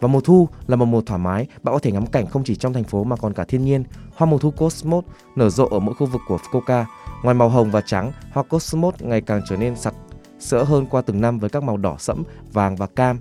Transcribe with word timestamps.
Và 0.00 0.08
mùa 0.08 0.20
thu 0.20 0.48
là 0.66 0.76
một 0.76 0.84
mùa 0.84 1.00
thoải 1.00 1.18
mái, 1.18 1.46
bạn 1.62 1.74
có 1.74 1.78
thể 1.78 1.92
ngắm 1.92 2.06
cảnh 2.06 2.26
không 2.26 2.44
chỉ 2.44 2.56
trong 2.56 2.72
thành 2.72 2.84
phố 2.84 3.04
mà 3.04 3.16
còn 3.16 3.32
cả 3.32 3.44
thiên 3.44 3.64
nhiên. 3.64 3.84
Hoa 4.16 4.26
mùa 4.26 4.38
thu 4.38 4.50
Cosmos 4.50 5.04
nở 5.36 5.50
rộ 5.50 5.66
ở 5.66 5.78
mỗi 5.78 5.94
khu 5.94 6.06
vực 6.06 6.20
của 6.28 6.36
Fukuoka. 6.36 6.84
Ngoài 7.22 7.34
màu 7.34 7.48
hồng 7.48 7.70
và 7.70 7.80
trắng, 7.80 8.12
hoa 8.32 8.42
Cosmos 8.42 8.94
ngày 9.00 9.20
càng 9.20 9.40
trở 9.48 9.56
nên 9.56 9.76
sặc 9.76 9.94
sỡ 10.38 10.62
hơn 10.62 10.86
qua 10.86 11.02
từng 11.02 11.20
năm 11.20 11.38
với 11.38 11.50
các 11.50 11.62
màu 11.62 11.76
đỏ 11.76 11.96
sẫm, 11.98 12.22
vàng 12.52 12.76
và 12.76 12.86
cam. 12.86 13.18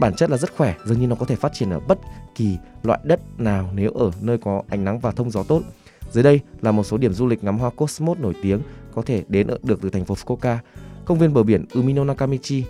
Bản 0.00 0.14
chất 0.14 0.30
là 0.30 0.36
rất 0.36 0.56
khỏe, 0.56 0.74
dường 0.84 1.00
như 1.00 1.06
nó 1.06 1.16
có 1.16 1.26
thể 1.26 1.36
phát 1.36 1.52
triển 1.54 1.70
ở 1.70 1.80
bất 1.80 1.98
kỳ 2.34 2.58
loại 2.82 3.00
đất 3.04 3.20
nào 3.38 3.70
nếu 3.74 3.90
ở 3.90 4.10
nơi 4.20 4.38
có 4.38 4.62
ánh 4.68 4.84
nắng 4.84 4.98
và 4.98 5.10
thông 5.10 5.30
gió 5.30 5.42
tốt. 5.42 5.62
Dưới 6.10 6.24
đây 6.24 6.40
là 6.60 6.72
một 6.72 6.84
số 6.84 6.96
điểm 6.96 7.12
du 7.12 7.26
lịch 7.26 7.44
ngắm 7.44 7.58
hoa 7.58 7.70
Cosmos 7.70 8.18
nổi 8.18 8.34
tiếng 8.42 8.60
có 8.94 9.02
thể 9.02 9.24
đến 9.28 9.46
được 9.62 9.82
từ 9.82 9.90
thành 9.90 10.04
phố 10.04 10.14
Fukuoka. 10.14 10.56
Công 11.04 11.18
viên 11.18 11.34
bờ 11.34 11.42
biển 11.42 11.66
Umino 11.74 12.04
Nakamichi 12.04 12.64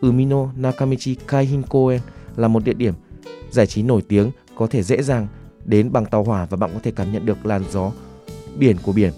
Umino 0.00 0.48
Nakamichi 0.56 1.14
Kaihin 1.14 1.62
Koen 1.62 2.00
là 2.36 2.48
một 2.48 2.64
địa 2.64 2.72
điểm 2.72 2.94
giải 3.50 3.66
trí 3.66 3.82
nổi 3.82 4.02
tiếng 4.08 4.30
có 4.56 4.66
thể 4.66 4.82
dễ 4.82 5.02
dàng 5.02 5.26
đến 5.64 5.92
bằng 5.92 6.06
tàu 6.06 6.24
hỏa 6.24 6.46
và 6.50 6.56
bạn 6.56 6.70
có 6.74 6.80
thể 6.82 6.90
cảm 6.96 7.12
nhận 7.12 7.26
được 7.26 7.46
làn 7.46 7.62
gió 7.70 7.92
biển 8.58 8.76
của 8.82 8.92
biển. 8.92 9.12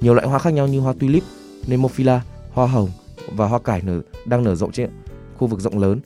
Nhiều 0.00 0.14
loại 0.14 0.26
hoa 0.28 0.38
khác 0.38 0.50
nhau 0.52 0.66
như 0.66 0.80
hoa 0.80 0.94
tulip, 1.00 1.22
nemophila, 1.66 2.20
hoa 2.52 2.66
hồng 2.66 2.88
và 3.36 3.46
hoa 3.46 3.58
cải 3.58 3.82
nở 3.82 4.00
đang 4.26 4.44
nở 4.44 4.54
rộ 4.54 4.70
trên 4.70 4.90
khu 5.36 5.46
vực 5.46 5.60
rộng 5.60 5.78
lớn. 5.78 6.00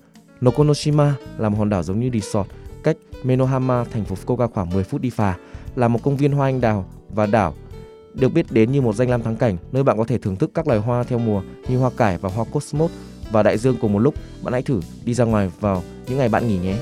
Nokonoshima 0.44 1.14
là 1.38 1.48
một 1.48 1.58
hòn 1.58 1.68
đảo 1.68 1.82
giống 1.82 2.00
như 2.00 2.10
resort 2.12 2.48
cách 2.84 2.96
Menohama, 3.24 3.84
thành 3.84 4.04
phố 4.04 4.16
Fukuoka 4.26 4.48
khoảng 4.48 4.70
10 4.70 4.84
phút 4.84 5.00
đi 5.00 5.10
phà, 5.10 5.36
là 5.76 5.88
một 5.88 6.02
công 6.02 6.16
viên 6.16 6.32
hoa 6.32 6.48
anh 6.48 6.60
đào 6.60 6.86
và 7.10 7.26
đảo 7.26 7.54
được 8.14 8.28
biết 8.28 8.46
đến 8.50 8.72
như 8.72 8.80
một 8.80 8.94
danh 8.94 9.10
lam 9.10 9.22
thắng 9.22 9.36
cảnh 9.36 9.56
nơi 9.72 9.82
bạn 9.82 9.98
có 9.98 10.04
thể 10.04 10.18
thưởng 10.18 10.36
thức 10.36 10.50
các 10.54 10.68
loài 10.68 10.80
hoa 10.80 11.04
theo 11.04 11.18
mùa 11.18 11.42
như 11.68 11.78
hoa 11.78 11.90
cải 11.96 12.18
và 12.18 12.28
hoa 12.28 12.44
cosmos 12.52 12.90
và 13.32 13.42
đại 13.42 13.58
dương 13.58 13.76
cùng 13.80 13.92
một 13.92 13.98
lúc. 13.98 14.14
Bạn 14.42 14.52
hãy 14.52 14.62
thử 14.62 14.80
đi 15.04 15.14
ra 15.14 15.24
ngoài 15.24 15.50
vào 15.60 15.82
những 16.06 16.18
ngày 16.18 16.28
bạn 16.28 16.48
nghỉ 16.48 16.58
nhé. 16.58 16.76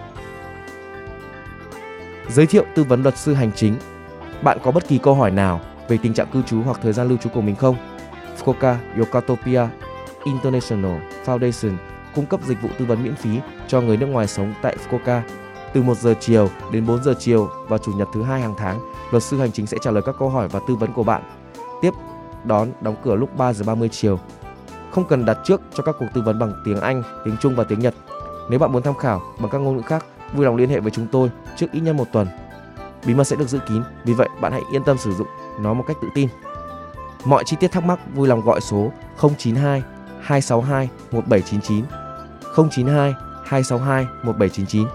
Giới 2.28 2.46
thiệu 2.46 2.64
tư 2.74 2.84
vấn 2.84 3.02
luật 3.02 3.18
sư 3.18 3.34
hành 3.34 3.50
chính 3.52 3.74
Bạn 4.42 4.58
có 4.62 4.70
bất 4.70 4.88
kỳ 4.88 4.98
câu 4.98 5.14
hỏi 5.14 5.30
nào 5.30 5.60
về 5.88 5.98
tình 6.02 6.14
trạng 6.14 6.26
cư 6.32 6.42
trú 6.42 6.62
hoặc 6.62 6.78
thời 6.82 6.92
gian 6.92 7.08
lưu 7.08 7.18
trú 7.18 7.28
của 7.28 7.40
mình 7.40 7.56
không? 7.56 7.76
Fukuoka 8.38 8.76
Yokatopia 8.98 9.66
International 10.24 11.00
Foundation 11.24 11.76
cung 12.14 12.26
cấp 12.26 12.40
dịch 12.46 12.62
vụ 12.62 12.68
tư 12.78 12.84
vấn 12.84 13.04
miễn 13.04 13.14
phí 13.14 13.40
cho 13.68 13.80
người 13.80 13.96
nước 13.96 14.06
ngoài 14.06 14.26
sống 14.26 14.54
tại 14.62 14.76
Fukuoka 14.76 15.20
từ 15.72 15.82
1 15.82 15.98
giờ 15.98 16.14
chiều 16.20 16.48
đến 16.72 16.86
4 16.86 17.04
giờ 17.04 17.14
chiều 17.18 17.50
và 17.68 17.78
chủ 17.78 17.92
nhật 17.92 18.08
thứ 18.14 18.22
hai 18.22 18.40
hàng 18.40 18.54
tháng. 18.58 18.80
Luật 19.10 19.22
sư 19.22 19.38
hành 19.38 19.52
chính 19.52 19.66
sẽ 19.66 19.78
trả 19.82 19.90
lời 19.90 20.02
các 20.06 20.14
câu 20.18 20.28
hỏi 20.28 20.48
và 20.48 20.60
tư 20.68 20.74
vấn 20.74 20.92
của 20.92 21.02
bạn. 21.02 21.22
Tiếp 21.82 21.90
đón 22.44 22.68
đóng 22.80 22.96
cửa 23.04 23.14
lúc 23.16 23.36
3 23.36 23.52
giờ 23.52 23.64
30 23.66 23.88
chiều. 23.88 24.18
Không 24.90 25.04
cần 25.04 25.24
đặt 25.24 25.38
trước 25.44 25.60
cho 25.74 25.82
các 25.82 25.96
cuộc 25.98 26.06
tư 26.14 26.22
vấn 26.22 26.38
bằng 26.38 26.52
tiếng 26.64 26.80
Anh, 26.80 27.02
tiếng 27.24 27.36
Trung 27.40 27.54
và 27.56 27.64
tiếng 27.64 27.78
Nhật. 27.78 27.94
Nếu 28.50 28.58
bạn 28.58 28.72
muốn 28.72 28.82
tham 28.82 28.94
khảo 28.94 29.22
bằng 29.40 29.50
các 29.50 29.58
ngôn 29.58 29.76
ngữ 29.76 29.82
khác, 29.82 30.04
vui 30.34 30.44
lòng 30.44 30.56
liên 30.56 30.68
hệ 30.68 30.80
với 30.80 30.90
chúng 30.90 31.06
tôi 31.06 31.30
trước 31.56 31.66
ít 31.72 31.80
nhất 31.80 31.94
một 31.94 32.12
tuần. 32.12 32.26
Bí 33.06 33.14
mật 33.14 33.24
sẽ 33.24 33.36
được 33.36 33.48
giữ 33.48 33.58
kín, 33.68 33.82
vì 34.04 34.12
vậy 34.12 34.28
bạn 34.40 34.52
hãy 34.52 34.62
yên 34.72 34.84
tâm 34.84 34.98
sử 34.98 35.12
dụng 35.12 35.26
nó 35.60 35.74
một 35.74 35.84
cách 35.88 35.96
tự 36.02 36.08
tin. 36.14 36.28
Mọi 37.24 37.44
chi 37.46 37.56
tiết 37.60 37.72
thắc 37.72 37.84
mắc 37.84 37.98
vui 38.14 38.28
lòng 38.28 38.40
gọi 38.40 38.60
số 38.60 38.92
092 39.38 39.82
262 40.20 40.88
1799 41.12 41.84
092 42.70 43.14
262 43.44 44.06
1799. 44.22 44.86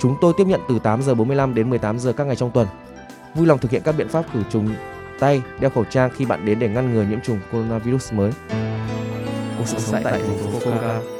Chúng 0.00 0.16
tôi 0.20 0.32
tiếp 0.36 0.46
nhận 0.46 0.60
từ 0.68 0.78
8 0.78 1.02
giờ 1.02 1.14
45 1.14 1.54
đến 1.54 1.70
18 1.70 1.98
giờ 1.98 2.12
các 2.12 2.26
ngày 2.26 2.36
trong 2.36 2.50
tuần. 2.50 2.66
Vui 3.34 3.46
lòng 3.46 3.58
thực 3.58 3.70
hiện 3.70 3.82
các 3.84 3.94
biện 3.98 4.08
pháp 4.08 4.24
khử 4.32 4.42
trùng 4.50 4.74
tay, 5.20 5.42
đeo 5.60 5.70
khẩu 5.70 5.84
trang 5.84 6.10
khi 6.16 6.24
bạn 6.24 6.44
đến 6.44 6.58
để 6.58 6.68
ngăn 6.68 6.94
ngừa 6.94 7.02
nhiễm 7.02 7.20
trùng 7.20 7.40
coronavirus 7.52 8.12
mới. 8.12 8.32
Cuộc 9.58 9.66
sống 9.66 10.02
tại 10.04 10.12
thành 10.12 10.38
phố 10.38 10.60
Fukuoka. 10.60 11.17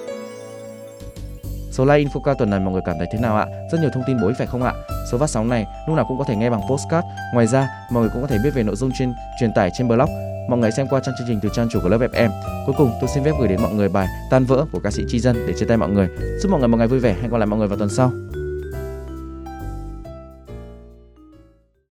Số 1.79 1.85
like 1.85 2.09
Infoca 2.09 2.35
tuần 2.35 2.51
này 2.51 2.61
mọi 2.61 2.73
người 2.73 2.83
cảm 2.85 2.99
thấy 2.99 3.07
thế 3.13 3.19
nào 3.19 3.37
ạ? 3.37 3.47
Rất 3.73 3.81
nhiều 3.81 3.91
thông 3.95 4.03
tin 4.07 4.21
bổ 4.21 4.27
ích 4.27 4.39
phải 4.39 4.47
không 4.47 4.63
ạ? 4.63 4.73
Số 5.13 5.19
phát 5.19 5.31
sóng 5.31 5.49
này 5.49 5.67
lúc 5.87 5.97
nào 5.97 6.05
cũng 6.09 6.19
có 6.19 6.25
thể 6.25 6.37
nghe 6.37 6.51
bằng 6.51 6.61
postcard. 6.71 7.07
Ngoài 7.35 7.47
ra, 7.47 7.69
mọi 7.93 8.01
người 8.01 8.11
cũng 8.13 8.23
có 8.23 8.29
thể 8.29 8.39
biết 8.45 8.51
về 8.55 8.63
nội 8.63 8.77
dung 8.77 8.91
trên 8.99 9.13
truyền 9.41 9.53
tải 9.53 9.71
trên 9.79 9.89
blog. 9.89 10.09
Mọi 10.51 10.59
người 10.59 10.71
xem 10.71 10.87
qua 10.91 11.01
trang 11.01 11.15
chương 11.19 11.27
trình 11.29 11.39
từ 11.43 11.49
trang 11.55 11.69
chủ 11.73 11.81
của 11.83 11.89
lớp 11.89 11.99
FM. 11.99 12.31
Cuối 12.67 12.75
cùng, 12.79 12.91
tôi 13.01 13.11
xin 13.15 13.25
phép 13.25 13.33
gửi 13.39 13.49
đến 13.49 13.63
mọi 13.63 13.73
người 13.73 13.89
bài 13.89 14.07
Tan 14.31 14.45
vỡ 14.45 14.65
của 14.73 14.81
ca 14.85 14.91
sĩ 14.91 15.05
Chi 15.09 15.21
Dân 15.21 15.37
để 15.47 15.55
chia 15.59 15.67
tay 15.67 15.77
mọi 15.77 15.89
người. 15.89 16.09
Chúc 16.43 16.51
mọi 16.51 16.61
người 16.61 16.69
một 16.69 16.77
ngày 16.77 16.89
vui 16.89 16.99
vẻ. 16.99 17.17
Hẹn 17.23 17.31
gặp 17.31 17.39
lại 17.39 17.47
mọi 17.47 17.59
người 17.59 17.69
vào 17.69 17.79
tuần 17.79 17.91
sau. 17.91 18.13